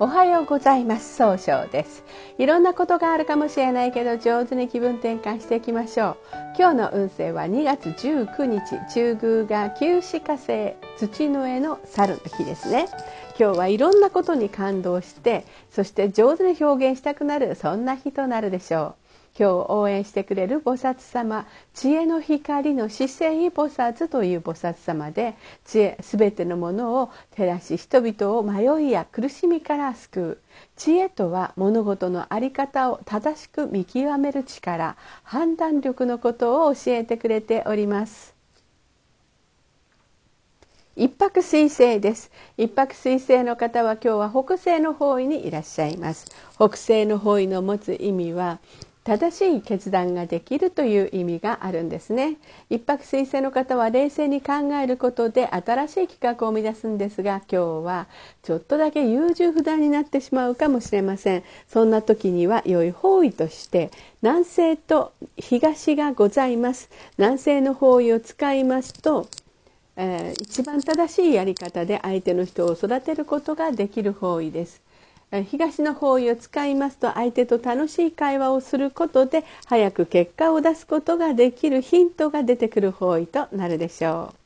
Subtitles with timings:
[0.00, 1.16] おはようございます。
[1.16, 2.04] 総称です。
[2.38, 6.16] いろんなことがあるかもしれないけど上手に気分転換していきましょう。
[6.56, 12.86] 今日の運勢は2月19日中宮が旧歯科星土の上の猿の日ですね。
[13.40, 19.07] 今日はいろんなことに感動してそして上手に表現したくなるそんな日となるでしょう。
[19.38, 30.38] 今日応援してくれる菩薩様知恵の光の姿勢菩薩という菩薩様で知恵すべてのものを照らし人々を迷いや苦しみから救う。
[30.74, 38.34] 知恵とは物事の在り方を正しく見極める力判断力のことを教えてくれております。
[40.96, 42.32] 一泊水星です。
[42.56, 46.26] 一泊水星の方は今日は北西の方位にいらっしゃいます。
[46.56, 48.58] 北西の方位の持つ意味は
[49.08, 52.36] 正しい決断ができるという意味があるんですね。
[52.68, 58.06] 一泊水星の方は冷静に考えることで新しい企画を生み出すんですが今日は
[58.42, 61.42] ちょっとだけ優柔不断になってしまうかもしれません。
[61.68, 66.90] そんな時には良い方位として南西と東がございます。
[67.16, 69.26] 南西の方位を使いますと
[70.00, 74.80] えー、一番正しいやり方で相手の人を育てることができる方位です。
[75.30, 84.37] 東の方位を使いますと相手と楽しい会話をすることで早く結果を出すことができるヒントが出てくる方位となるでしょう。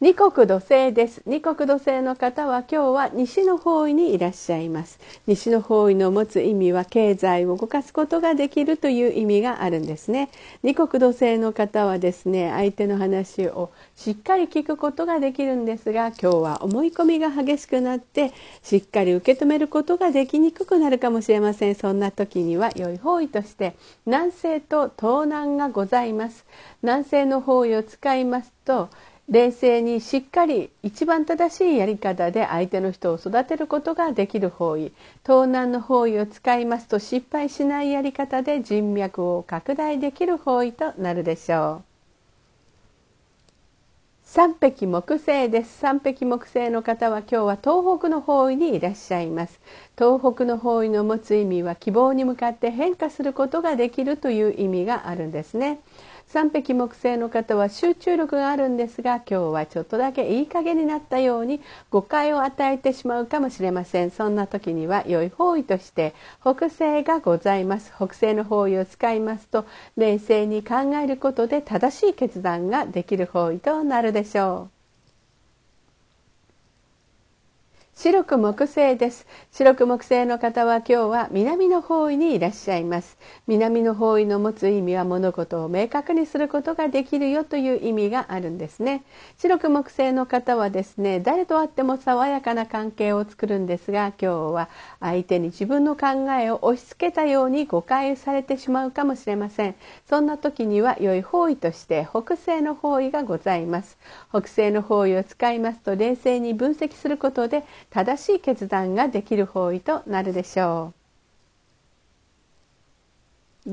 [0.00, 1.22] 二国土星です。
[1.26, 5.00] 二国土星の方は今日は西の方位にいらっしゃいます。
[5.26, 10.30] 西の方位の持つ意味は経済を動かすことができるという意味があるんですね。
[10.62, 18.32] 二国土星の方はですね相手の話をしっかり聞くことができるんですが今日は思い込みが激しくなって
[18.62, 21.74] しっかり受け止めることができにくくなるかもしれません。
[21.74, 23.74] そんな時には良い方位として
[24.06, 26.46] 南西と東南がございます。
[26.84, 28.90] 南西の方位を使いますと
[29.28, 34.90] 冷静にしっかり一番正しいやり方で相手の人を育てることができる方位。
[35.22, 41.88] 東南の方位を使いますと失敗しないやり方で人脈を拡大できる方位となるでしょう。
[44.24, 45.78] 三匹木星です。
[45.78, 49.60] 三匹木星の方は今日は東北の方位にいらっしゃいます。
[49.98, 55.80] 東北の方位の持つ意味は希望に向かって変化することができるという意味があるんですね。
[56.28, 64.10] 三匹木星の方は集中力があるんですが今日はちょっとだけいい加減になったように誤解を与えてしまうかもしれません。
[64.10, 67.90] そんな時には良い方位として北西がございます。
[67.96, 69.46] 北西の方位を使います。
[69.46, 69.64] と
[69.96, 74.77] 冷静に考えることで正しい決断ができる方位となるでしょう。
[78.00, 79.26] 白く木星です。
[79.50, 83.18] 白く木星の方は今日は南の方位にいらっしゃいます。
[83.48, 89.02] 南の方位の持つ意味は物事を明確にすることができるよという意味があるんですね。
[89.36, 94.68] 白く木星の方はですね誰と会っても爽やかな関係を作るんですが今日は
[95.00, 96.06] 相手に自分の考
[96.40, 99.74] えを押し付けたように誤解されてしまうかもしれません。
[100.08, 103.98] そんな時には良い方位として北西の方位がございます。
[104.30, 110.97] 北西の方位を使いますと冷静に分析することで正しい決断ができる方位となるでしょう。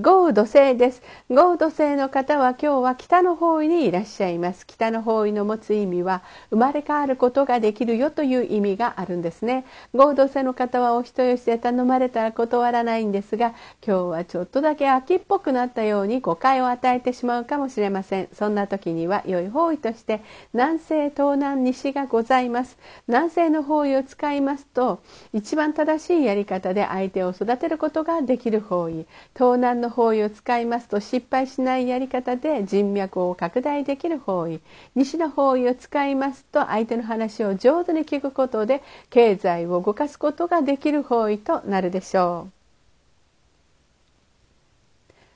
[0.01, 1.01] 豪土星です。
[1.29, 4.67] 豪土星の方は今日は北の方位にいらっしゃいます。
[4.67, 9.63] 北の方位の持つ意味は生まれ変わることができるよという意味があるんですね。
[9.93, 13.53] 豪土星の方はお人よしで頼まれたら断らないんですが、
[13.87, 18.27] 今日はちょっとだけ秋っぽくなったように誤解を与えてしまうかもしれません。
[18.33, 22.77] そんな時には良い方位として南西、東南、西がございます。
[23.07, 24.99] 南西の方位を使いますと、
[25.31, 29.05] 一番正しいやり方で相手を育てることができる方位。
[29.37, 34.59] 東南の方位を使いますと失敗しないやり方で人脈を拡大できる方位
[34.95, 42.54] 西の方位を使いますと相手の話を上手に聞くことで経済を動かすことができる方位となるでしょう。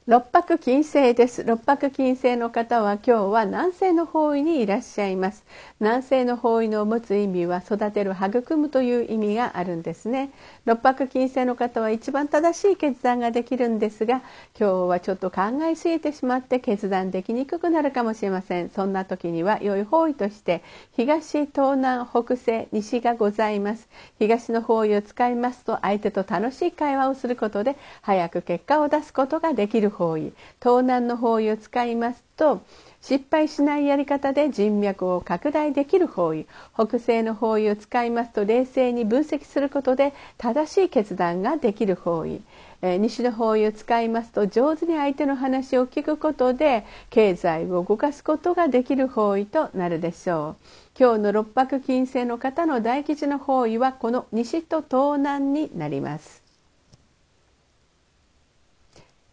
[0.10, 1.44] 六白金星です。
[1.44, 5.46] 六白金星の方は今日は南西の方位にいらっしゃいます。
[5.80, 10.32] 南西の方位の持つ意味は育てる育むという意味があるんですね。
[10.66, 14.24] 六白金星の方は一番正しい決断ができるんですが
[14.60, 18.72] 今日はちょっと考えすぎてしまって決断できにくくなるかもしれません。
[18.72, 20.64] そんな時には良い方位として
[20.94, 23.88] 東東南北西西がございます。
[24.18, 30.32] 東の方位を使いますと相手と楽しい会話をすることで早く結果を出すことができる方位
[30.64, 32.62] 東南の方位を使いますと
[33.02, 42.42] 失敗しないやり方で人脈を拡大できる方位北西の方位を使いますと冷静に分析することで正しい決断ができる方位
[42.82, 50.56] 西の方位を使いますと上手に相手の話を聞くことで経済を動かすことができる方位となるでしょう。
[50.98, 56.39] 今日の六白金星の方の大吉の方位はこの西と東南になります。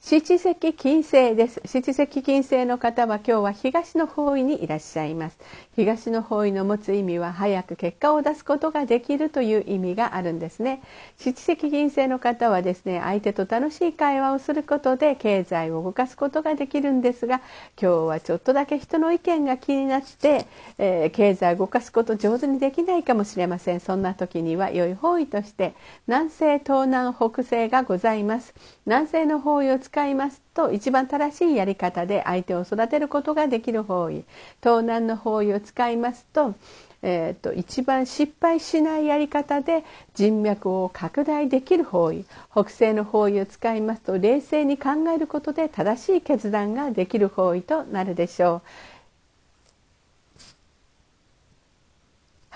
[0.09, 1.61] 七石金星です。
[1.65, 5.39] 七石金星の方は今日は東の方位にいらっしゃいます。
[5.75, 10.81] 東の方位の持つ意味は早く結果を出すことができるという意味があるんですね。
[11.19, 17.41] 七石金星の方はですね相手と楽しい会話をすることで経済を動かすことができるんですが
[17.77, 20.47] 今日はちょっとだけ人の意見が気になって、
[20.79, 23.81] えー、経済を動かすこと上手にできないかもしれません。
[23.81, 25.75] そんな時には良い方位として
[26.07, 28.55] 南西東南北西がございます。
[28.87, 34.25] 南西の方位をいますと一番正しいやり方で相手を育てることができる方位
[34.63, 36.55] 東南の方位を使いますと,、
[37.03, 39.85] えーと、一番失敗しないやり方で
[40.15, 48.96] 人脈を拡大できる方位北西の方位を使いますと冷静に考えることで正しい決断ができる方位となるでしょう。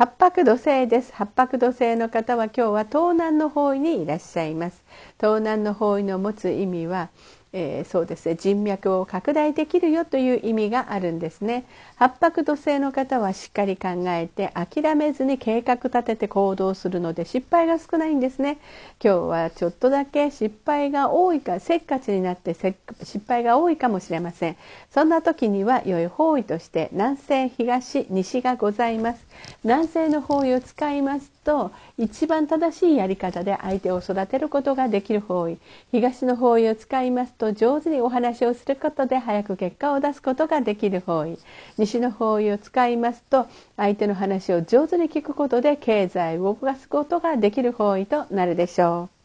[0.00, 1.12] 八白土星です。
[1.12, 4.82] 八白土星の方は今日は東南の方位にいらっしゃいます。
[5.20, 7.10] 東南の方位の持つ意味は
[7.52, 8.36] えー、そうですね。
[8.36, 11.64] 人脈を拡大できるよという意味があるんですね。
[11.96, 18.58] 八白土星の方はしっかり考えて諦めずに計画立てて行動するので失敗が少ないんですね。
[19.02, 24.56] 今日はちょっとだけ失敗が多いかせっかちになって失敗が多いかもしれません。
[24.92, 29.26] そんな時には良い方位として南西東西がございます。
[29.64, 35.58] 南西の方位を使いますと一番正しいやり方で相手を育てることができる方位。
[35.90, 41.38] 東の方位を使いますと上手にお話をすることで早く結果を出すことができる方位
[41.78, 43.46] 西の方位を使いますと
[43.78, 49.19] 相手の話を上手に聞くことで経済を動かすことができる方位となるでしょう。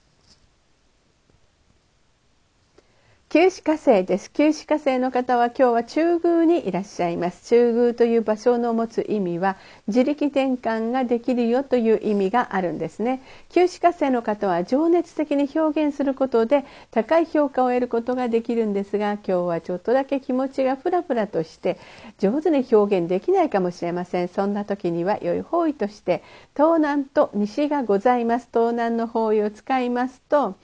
[3.28, 4.32] 九死火星です。
[4.32, 7.50] 九死火星の方は今日は中宮にいらっしゃいます。
[7.50, 9.58] 中宮という場所の持つ意味は
[9.88, 13.24] 自力転換ができるよという意味があるんですね。
[13.50, 21.78] 九死火星の方は情熱的に表現することで高い評価を得ることができるんですが、今日はちょっとだけ気持ちがフラフラとして
[22.20, 24.28] 上手に表現できないかもしれません。
[24.28, 26.24] そんな時には良い方位として
[26.56, 28.48] 東南と西がございます。
[28.54, 30.56] 東南の方位を使いますと、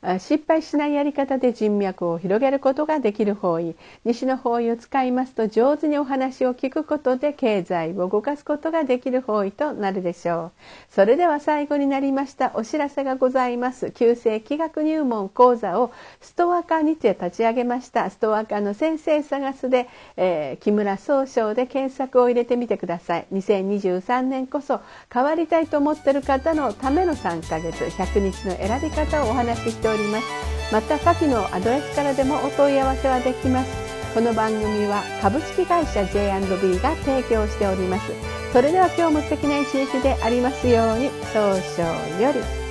[0.00, 3.74] 失敗しないやり方で人脈を広げることができる方位。
[4.04, 10.52] 西の方位を使いますと上手にお話を聞くことで経済を動かすことができる方位となるでしょう。
[10.90, 12.52] それでは最後になりました。
[12.54, 13.90] お知らせがございます。
[13.90, 15.90] 旧世気学入門講座を
[16.20, 18.08] ストアカにて立ち上げました。
[18.08, 23.26] ストアカの先生探すで、えー、木村総称で検索を入れてみてください。
[23.32, 24.80] 2023年こそ
[25.12, 30.26] 変わりたいと思っている方のための3ヶ月100日の選び方をお話ししております。
[30.72, 33.70] また下記のアドレスからでもお問い合わせはできます。
[34.14, 38.12] この番組は株式会社 J&B が提供しております。
[38.52, 42.67] それでは今日も素敵な一日でありますように早々より。